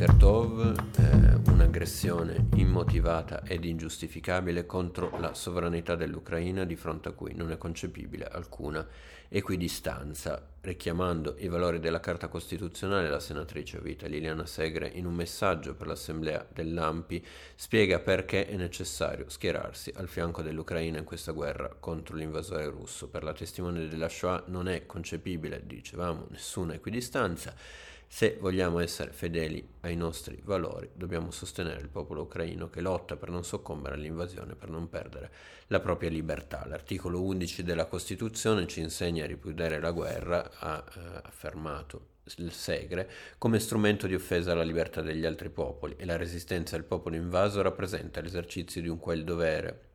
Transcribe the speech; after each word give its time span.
Boker 0.00 0.16
Tov, 0.16 0.74
eh, 0.96 1.50
un'aggressione 1.50 2.46
immotivata 2.54 3.42
ed 3.44 3.66
ingiustificabile 3.66 4.64
contro 4.64 5.14
la 5.18 5.34
sovranità 5.34 5.94
dell'Ucraina 5.94 6.64
di 6.64 6.74
fronte 6.74 7.10
a 7.10 7.12
cui 7.12 7.34
non 7.34 7.50
è 7.52 7.58
concepibile 7.58 8.24
alcuna 8.24 8.86
equidistanza. 9.28 10.42
Richiamando 10.62 11.34
i 11.40 11.48
valori 11.48 11.80
della 11.80 12.00
Carta 12.00 12.28
Costituzionale, 12.28 13.10
la 13.10 13.20
senatrice 13.20 13.78
vita 13.78 14.06
Liliana 14.06 14.46
Segre, 14.46 14.88
in 14.88 15.04
un 15.04 15.12
messaggio 15.12 15.74
per 15.74 15.86
l'Assemblea 15.86 16.46
dell'AMPI, 16.50 17.22
spiega 17.54 17.98
perché 17.98 18.46
è 18.46 18.56
necessario 18.56 19.28
schierarsi 19.28 19.92
al 19.96 20.08
fianco 20.08 20.40
dell'Ucraina 20.40 20.96
in 20.96 21.04
questa 21.04 21.32
guerra 21.32 21.76
contro 21.78 22.16
l'invasore 22.16 22.70
russo. 22.70 23.08
Per 23.08 23.22
la 23.22 23.34
testimone 23.34 23.86
della 23.86 24.08
Shoah 24.08 24.44
non 24.46 24.66
è 24.66 24.86
concepibile, 24.86 25.60
dicevamo, 25.66 26.26
nessuna 26.30 26.72
equidistanza 26.72 27.54
se 28.12 28.36
vogliamo 28.40 28.80
essere 28.80 29.12
fedeli 29.12 29.64
ai 29.82 29.94
nostri 29.94 30.40
valori, 30.42 30.90
dobbiamo 30.94 31.30
sostenere 31.30 31.80
il 31.80 31.88
popolo 31.88 32.22
ucraino 32.22 32.68
che 32.68 32.80
lotta 32.80 33.16
per 33.16 33.30
non 33.30 33.44
soccombere 33.44 33.94
all'invasione, 33.94 34.56
per 34.56 34.68
non 34.68 34.88
perdere 34.88 35.30
la 35.68 35.78
propria 35.78 36.10
libertà. 36.10 36.66
L'articolo 36.66 37.22
11 37.22 37.62
della 37.62 37.86
Costituzione 37.86 38.66
ci 38.66 38.80
insegna 38.80 39.22
a 39.22 39.28
ripudiare 39.28 39.78
la 39.78 39.92
guerra, 39.92 40.50
ha 40.58 40.84
eh, 40.84 41.00
affermato 41.22 42.08
il 42.38 42.50
Segre, 42.50 43.08
come 43.38 43.60
strumento 43.60 44.08
di 44.08 44.14
offesa 44.16 44.52
alla 44.52 44.64
libertà 44.64 45.02
degli 45.02 45.24
altri 45.24 45.48
popoli 45.48 45.94
e 45.96 46.04
la 46.04 46.16
resistenza 46.16 46.74
del 46.74 46.86
popolo 46.86 47.14
invaso 47.14 47.62
rappresenta 47.62 48.20
l'esercizio 48.20 48.82
di 48.82 48.88
un 48.88 48.98
quel 48.98 49.22
dovere 49.22 49.89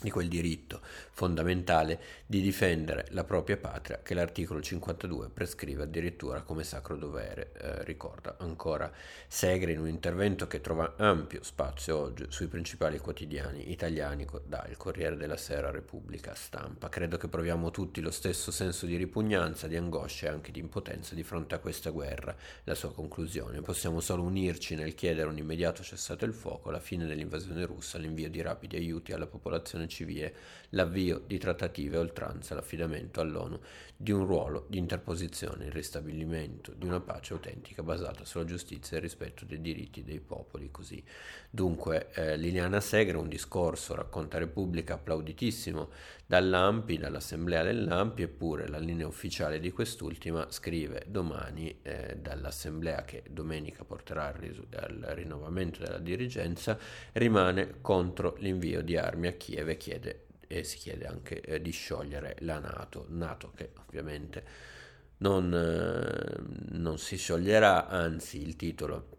di 0.00 0.10
quel 0.10 0.28
diritto 0.28 0.80
fondamentale 1.12 1.98
di 2.26 2.42
difendere 2.42 3.06
la 3.10 3.24
propria 3.24 3.56
patria 3.56 4.00
che 4.02 4.12
l'articolo 4.12 4.60
52 4.60 5.30
prescrive 5.30 5.84
addirittura 5.84 6.42
come 6.42 6.64
sacro 6.64 6.96
dovere, 6.96 7.52
eh, 7.54 7.84
ricorda 7.84 8.36
ancora 8.38 8.92
Segre 9.26 9.72
in 9.72 9.80
un 9.80 9.88
intervento 9.88 10.46
che 10.46 10.60
trova 10.60 10.94
ampio 10.98 11.42
spazio 11.42 11.96
oggi 11.96 12.26
sui 12.28 12.46
principali 12.46 12.98
quotidiani 12.98 13.70
italiani 13.70 14.26
dal 14.44 14.76
Corriere 14.76 15.16
della 15.16 15.38
Sera 15.38 15.70
Repubblica 15.70 16.34
Stampa. 16.34 16.90
Credo 16.90 17.16
che 17.16 17.28
proviamo 17.28 17.70
tutti 17.70 18.00
lo 18.02 18.10
stesso 18.10 18.50
senso 18.50 18.84
di 18.84 18.96
ripugnanza, 18.96 19.66
di 19.66 19.76
angoscia 19.76 20.26
e 20.26 20.30
anche 20.30 20.52
di 20.52 20.60
impotenza 20.60 21.14
di 21.14 21.22
fronte 21.22 21.54
a 21.54 21.58
questa 21.58 21.90
guerra. 21.90 22.36
La 22.64 22.74
sua 22.74 22.92
conclusione, 22.92 23.62
possiamo 23.62 24.00
solo 24.00 24.22
unirci 24.22 24.74
nel 24.74 24.94
chiedere 24.94 25.28
un 25.28 25.38
immediato 25.38 25.82
cessato 25.82 26.26
il 26.26 26.34
fuoco, 26.34 26.70
la 26.70 26.80
fine 26.80 27.06
dell'invasione 27.06 27.64
russa, 27.64 27.98
l'invio 27.98 28.28
di 28.28 28.42
rapidi 28.42 28.76
aiuti 28.76 29.12
alla 29.12 29.26
popolazione 29.26 29.85
civile, 29.88 30.34
l'avvio 30.70 31.22
di 31.26 31.38
trattative 31.38 31.98
oltranza, 31.98 32.54
l'affidamento 32.54 33.20
all'ONU 33.20 33.60
di 33.96 34.12
un 34.12 34.26
ruolo 34.26 34.66
di 34.68 34.78
interposizione, 34.78 35.66
il 35.66 35.72
ristabilimento 35.72 36.72
di 36.74 36.86
una 36.86 37.00
pace 37.00 37.32
autentica 37.32 37.82
basata 37.82 38.24
sulla 38.24 38.44
giustizia 38.44 38.96
e 38.96 39.00
il 39.00 39.04
rispetto 39.04 39.44
dei 39.44 39.60
diritti 39.60 40.04
dei 40.04 40.20
popoli. 40.20 40.70
Così. 40.70 41.02
Dunque, 41.50 42.10
eh, 42.12 42.36
Liliana 42.36 42.80
Segre, 42.80 43.16
un 43.16 43.28
discorso, 43.28 43.94
racconta 43.94 44.38
Repubblica, 44.38 44.94
applauditissimo 44.94 45.88
dall'AMPI, 46.26 46.98
dall'Assemblea 46.98 47.62
dell'AMPI, 47.62 48.22
eppure 48.22 48.68
la 48.68 48.78
linea 48.78 49.06
ufficiale 49.06 49.60
di 49.60 49.70
quest'ultima 49.70 50.50
scrive 50.50 51.04
domani 51.06 51.78
eh, 51.82 52.18
dall'Assemblea 52.20 53.04
che 53.04 53.22
domenica 53.30 53.84
porterà 53.84 54.26
al, 54.26 54.34
ris- 54.34 54.60
al 54.74 55.06
rinnovamento 55.14 55.80
della 55.80 55.98
dirigenza, 55.98 56.78
rimane 57.12 57.80
contro 57.80 58.34
l'invio 58.38 58.82
di 58.82 58.96
armi 58.96 59.28
a 59.28 59.32
Kiev 59.32 59.75
e 59.76 59.78
chiede 59.78 60.26
e 60.48 60.64
si 60.64 60.78
chiede 60.78 61.06
anche 61.06 61.40
eh, 61.40 61.60
di 61.60 61.70
sciogliere 61.70 62.36
la 62.40 62.58
Nato, 62.58 63.06
Nato 63.08 63.52
che 63.54 63.72
ovviamente 63.86 64.44
non, 65.18 65.52
eh, 65.52 66.76
non 66.76 66.98
si 66.98 67.16
scioglierà, 67.16 67.88
anzi 67.88 68.40
il 68.40 68.56
titolo 68.56 69.14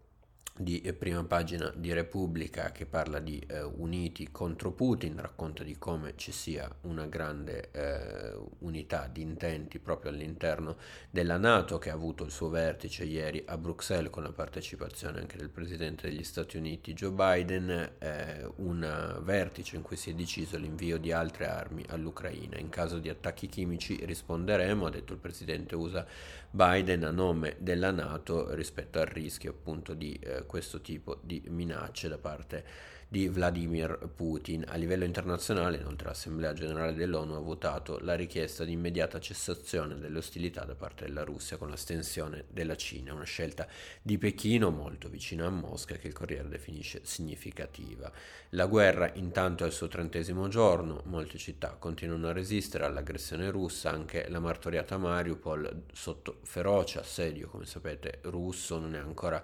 di 0.57 0.81
eh, 0.81 0.93
prima 0.93 1.23
pagina 1.23 1.71
di 1.75 1.93
Repubblica 1.93 2.71
che 2.71 2.85
parla 2.85 3.19
di 3.19 3.41
eh, 3.47 3.61
uniti 3.61 4.29
contro 4.31 4.71
Putin, 4.71 5.19
racconta 5.21 5.63
di 5.63 5.77
come 5.77 6.13
ci 6.15 6.31
sia 6.31 6.69
una 6.81 7.05
grande 7.05 7.69
eh, 7.71 8.35
unità 8.59 9.07
di 9.11 9.21
intenti 9.21 9.79
proprio 9.79 10.11
all'interno 10.11 10.77
della 11.09 11.37
Nato 11.37 11.77
che 11.77 11.89
ha 11.89 11.93
avuto 11.93 12.23
il 12.23 12.31
suo 12.31 12.49
vertice 12.49 13.03
ieri 13.03 13.43
a 13.45 13.57
Bruxelles 13.57 14.09
con 14.09 14.23
la 14.23 14.31
partecipazione 14.31 15.19
anche 15.19 15.37
del 15.37 15.49
Presidente 15.49 16.09
degli 16.09 16.23
Stati 16.23 16.57
Uniti 16.57 16.93
Joe 16.93 17.11
Biden, 17.11 17.91
eh, 17.99 18.49
un 18.57 19.19
vertice 19.21 19.75
in 19.75 19.83
cui 19.83 19.95
si 19.95 20.09
è 20.09 20.13
deciso 20.13 20.57
l'invio 20.57 20.97
di 20.97 21.11
altre 21.11 21.47
armi 21.47 21.85
all'Ucraina. 21.89 22.57
In 22.57 22.69
caso 22.69 22.97
di 22.97 23.09
attacchi 23.09 23.47
chimici 23.47 24.03
risponderemo, 24.03 24.87
ha 24.87 24.89
detto 24.89 25.13
il 25.13 25.19
Presidente 25.19 25.75
USA 25.75 26.05
Biden 26.49 27.03
a 27.03 27.11
nome 27.11 27.55
della 27.59 27.91
Nato 27.91 28.53
rispetto 28.55 28.99
al 28.99 29.05
rischio 29.05 29.51
appunto 29.51 29.93
di 29.93 30.13
eh, 30.13 30.45
questo 30.47 30.81
tipo 30.81 31.19
di 31.21 31.43
minacce 31.47 32.07
da 32.07 32.17
parte 32.17 32.65
di 33.07 33.29
Vladimir 33.29 34.09
Putin. 34.13 34.65
A 34.67 34.75
livello 34.75 35.05
internazionale, 35.05 35.77
inoltre, 35.77 36.07
l'Assemblea 36.07 36.53
generale 36.53 36.93
dell'ONU 36.93 37.35
ha 37.35 37.39
votato 37.39 37.99
la 38.01 38.15
richiesta 38.15 38.65
di 38.65 38.73
immediata 38.73 39.19
cessazione 39.19 39.97
delle 39.97 40.17
ostilità 40.17 40.65
da 40.65 40.75
parte 40.75 41.05
della 41.05 41.23
Russia 41.23 41.55
con 41.55 41.69
l'astensione 41.69 42.45
della 42.49 42.75
Cina, 42.75 43.13
una 43.13 43.23
scelta 43.23 43.65
di 44.01 44.17
Pechino 44.17 44.71
molto 44.71 45.07
vicina 45.07 45.45
a 45.45 45.49
Mosca 45.49 45.95
che 45.95 46.07
il 46.07 46.13
Corriere 46.13 46.49
definisce 46.49 47.01
significativa. 47.03 48.11
La 48.49 48.65
guerra 48.65 49.11
intanto 49.13 49.63
è 49.63 49.67
al 49.67 49.73
suo 49.73 49.87
trentesimo 49.87 50.49
giorno, 50.49 51.01
molte 51.05 51.37
città 51.37 51.77
continuano 51.79 52.27
a 52.27 52.33
resistere 52.33 52.83
all'aggressione 52.83 53.49
russa, 53.49 53.89
anche 53.89 54.27
la 54.27 54.39
martoriata 54.39 54.97
Mariupol 54.97 55.83
sotto 55.93 56.39
feroce 56.43 56.99
assedio, 56.99 57.47
come 57.47 57.65
sapete, 57.65 58.19
russo 58.23 58.79
non 58.79 58.95
è 58.95 58.99
ancora 58.99 59.41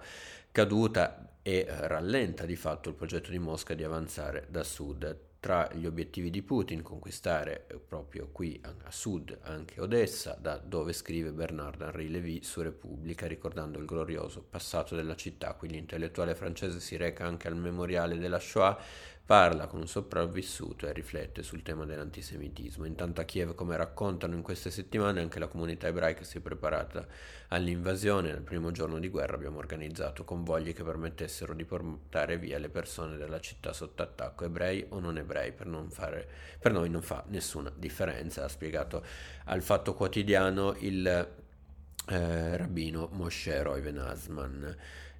caduta 0.52 1.33
e 1.46 1.66
eh, 1.68 1.88
rallenta 1.88 2.46
di 2.46 2.56
fatto 2.56 2.88
il 2.88 2.94
progetto 2.94 3.30
di 3.30 3.38
Mosca 3.38 3.74
di 3.74 3.84
avanzare 3.84 4.46
da 4.48 4.64
sud. 4.64 5.32
Tra 5.38 5.68
gli 5.74 5.84
obiettivi 5.84 6.30
di 6.30 6.40
Putin 6.40 6.80
conquistare 6.80 7.66
eh, 7.66 7.76
proprio 7.76 8.30
qui 8.32 8.58
a 8.62 8.90
sud 8.90 9.40
anche 9.42 9.78
Odessa, 9.78 10.38
da 10.40 10.56
dove 10.56 10.94
scrive 10.94 11.32
Bernard 11.32 11.82
Henri 11.82 12.08
Lévy 12.08 12.42
su 12.42 12.62
Repubblica, 12.62 13.26
ricordando 13.26 13.78
il 13.78 13.84
glorioso 13.84 14.42
passato 14.42 14.96
della 14.96 15.16
città. 15.16 15.52
Qui 15.52 15.68
l'intellettuale 15.68 16.34
francese 16.34 16.80
si 16.80 16.96
reca 16.96 17.26
anche 17.26 17.46
al 17.46 17.56
memoriale 17.56 18.16
della 18.16 18.38
Shoah 18.38 18.80
Parla 19.26 19.68
con 19.68 19.80
un 19.80 19.86
sopravvissuto 19.86 20.86
e 20.86 20.92
riflette 20.92 21.42
sul 21.42 21.62
tema 21.62 21.86
dell'antisemitismo. 21.86 22.84
Intanto 22.84 23.22
a 23.22 23.24
Kiev, 23.24 23.54
come 23.54 23.74
raccontano 23.74 24.34
in 24.34 24.42
queste 24.42 24.70
settimane, 24.70 25.22
anche 25.22 25.38
la 25.38 25.46
comunità 25.46 25.86
ebraica 25.86 26.22
si 26.24 26.36
è 26.36 26.40
preparata 26.42 27.06
all'invasione. 27.48 28.32
Nel 28.32 28.42
primo 28.42 28.70
giorno 28.70 28.98
di 28.98 29.08
guerra 29.08 29.36
abbiamo 29.36 29.56
organizzato 29.56 30.24
convogli 30.24 30.74
che 30.74 30.84
permettessero 30.84 31.54
di 31.54 31.64
portare 31.64 32.36
via 32.36 32.58
le 32.58 32.68
persone 32.68 33.16
della 33.16 33.40
città 33.40 33.72
sotto 33.72 34.02
attacco, 34.02 34.44
ebrei 34.44 34.84
o 34.90 35.00
non 35.00 35.16
ebrei, 35.16 35.52
per, 35.52 35.68
non 35.68 35.88
fare, 35.88 36.28
per 36.58 36.72
noi 36.72 36.90
non 36.90 37.00
fa 37.00 37.24
nessuna 37.28 37.72
differenza, 37.74 38.44
ha 38.44 38.48
spiegato 38.48 39.02
al 39.44 39.62
Fatto 39.62 39.94
Quotidiano 39.94 40.76
il 40.80 41.06
eh, 42.08 42.56
rabbino 42.58 43.08
Moshe 43.12 43.62
Roiven 43.62 43.96
Asman. 43.96 44.76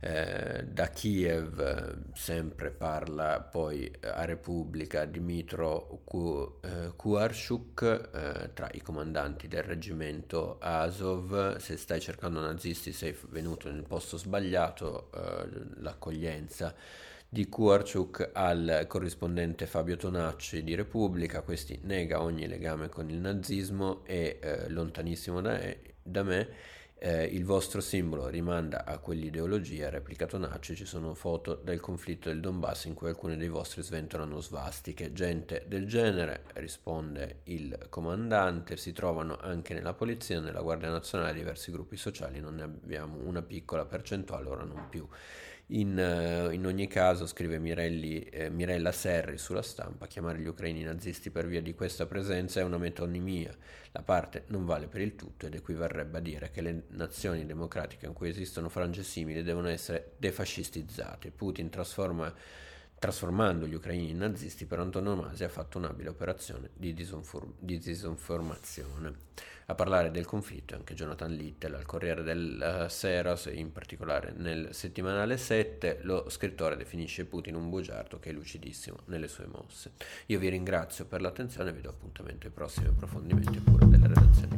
Eh, 0.06 0.66
da 0.66 0.88
Kiev 0.88 1.58
eh, 1.58 1.94
sempre 2.12 2.70
parla 2.70 3.40
poi 3.40 3.86
eh, 3.86 4.06
a 4.06 4.26
Repubblica 4.26 5.06
Dmitro 5.06 6.02
Kuarshuk 6.94 8.10
eh, 8.12 8.50
tra 8.52 8.68
i 8.74 8.82
comandanti 8.82 9.48
del 9.48 9.62
reggimento 9.62 10.58
Azov. 10.60 11.56
Se 11.56 11.78
stai 11.78 12.00
cercando 12.00 12.40
nazisti 12.40 12.92
sei 12.92 13.16
venuto 13.30 13.70
nel 13.72 13.84
posto 13.84 14.18
sbagliato 14.18 15.10
eh, 15.10 15.80
l'accoglienza 15.80 16.74
di 17.26 17.48
Kuarchuk 17.48 18.28
al 18.34 18.84
corrispondente 18.86 19.64
Fabio 19.64 19.96
Tonacci 19.96 20.62
di 20.62 20.74
Repubblica, 20.74 21.40
questi 21.40 21.80
nega 21.82 22.20
ogni 22.20 22.46
legame 22.46 22.90
con 22.90 23.08
il 23.08 23.16
nazismo 23.16 24.04
e 24.04 24.38
eh, 24.38 24.68
lontanissimo 24.68 25.40
da, 25.40 25.58
da 26.02 26.22
me 26.22 26.48
eh, 26.98 27.24
il 27.24 27.44
vostro 27.44 27.80
simbolo 27.80 28.28
rimanda 28.28 28.84
a 28.84 28.98
quell'ideologia, 28.98 29.90
replica 29.90 30.26
Tonacci, 30.26 30.74
ci 30.74 30.84
sono 30.84 31.14
foto 31.14 31.54
del 31.54 31.80
conflitto 31.80 32.28
del 32.28 32.40
Donbass 32.40 32.84
in 32.84 32.94
cui 32.94 33.08
alcuni 33.08 33.36
dei 33.36 33.48
vostri 33.48 33.82
sventolano 33.82 34.40
svastiche. 34.40 35.12
Gente 35.12 35.64
del 35.66 35.86
genere, 35.86 36.44
risponde 36.54 37.40
il 37.44 37.86
comandante, 37.90 38.76
si 38.76 38.92
trovano 38.92 39.36
anche 39.38 39.74
nella 39.74 39.92
polizia, 39.92 40.40
nella 40.40 40.62
Guardia 40.62 40.90
Nazionale, 40.90 41.34
diversi 41.34 41.70
gruppi 41.70 41.96
sociali, 41.96 42.40
non 42.40 42.54
ne 42.54 42.62
abbiamo 42.62 43.18
una 43.18 43.42
piccola 43.42 43.84
percentuale, 43.84 44.48
ora 44.48 44.64
non 44.64 44.86
più. 44.88 45.06
In, 45.68 45.96
uh, 45.96 46.52
in, 46.52 46.66
ogni 46.66 46.86
caso, 46.86 47.26
scrive 47.26 47.58
Mirelli, 47.58 48.20
eh, 48.20 48.50
Mirella 48.50 48.92
Serri 48.92 49.38
sulla 49.38 49.62
stampa, 49.62 50.06
chiamare 50.06 50.38
gli 50.38 50.46
ucraini 50.46 50.82
nazisti 50.82 51.30
per 51.30 51.46
via 51.46 51.62
di 51.62 51.74
questa 51.74 52.04
presenza 52.04 52.60
è 52.60 52.62
una 52.62 52.76
metonimia. 52.76 53.50
La 53.92 54.02
parte 54.02 54.44
non 54.48 54.66
vale 54.66 54.88
per 54.88 55.00
il 55.00 55.16
tutto 55.16 55.46
ed 55.46 55.54
equivarrebbe 55.54 56.18
a 56.18 56.20
dire 56.20 56.50
che 56.50 56.60
le 56.60 56.82
nazioni 56.88 57.46
democratiche 57.46 58.04
in 58.04 58.12
cui 58.12 58.28
esistono 58.28 58.68
frange 58.68 59.02
simili 59.02 59.42
devono 59.42 59.68
essere 59.68 60.12
defascistizzate. 60.18 61.30
Putin 61.30 61.70
trasforma 61.70 62.32
trasformando 63.04 63.66
gli 63.66 63.74
ucraini 63.74 64.08
in 64.08 64.16
nazisti 64.16 64.64
per 64.64 64.78
antonomasia 64.78 65.44
ha 65.44 65.50
fatto 65.50 65.76
un'abile 65.76 66.08
operazione 66.08 66.70
di, 66.72 66.94
disinform- 66.94 67.52
di 67.58 67.76
disinformazione. 67.76 69.12
A 69.66 69.74
parlare 69.74 70.10
del 70.10 70.24
conflitto 70.24 70.74
anche 70.74 70.94
Jonathan 70.94 71.30
Little 71.30 71.76
al 71.76 71.84
Corriere 71.84 72.22
del 72.22 72.84
uh, 72.84 72.88
Seras, 72.88 73.50
in 73.52 73.72
particolare 73.72 74.32
nel 74.34 74.68
settimanale 74.72 75.36
7, 75.36 75.98
lo 76.04 76.30
scrittore 76.30 76.78
definisce 76.78 77.26
Putin 77.26 77.56
un 77.56 77.68
bugiardo 77.68 78.18
che 78.18 78.30
è 78.30 78.32
lucidissimo 78.32 78.96
nelle 79.06 79.28
sue 79.28 79.48
mosse. 79.48 79.92
Io 80.26 80.38
vi 80.38 80.48
ringrazio 80.48 81.04
per 81.04 81.20
l'attenzione 81.20 81.70
e 81.70 81.72
vi 81.74 81.82
do 81.82 81.90
appuntamento 81.90 82.46
ai 82.46 82.52
prossimi 82.54 82.86
approfondimenti 82.86 83.58
pure 83.58 83.86
delle 83.86 84.06
redazioni 84.06 84.54